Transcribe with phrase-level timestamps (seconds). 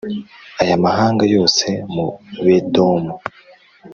[0.61, 2.07] aya mahanga yose mu
[2.45, 3.13] Bedomu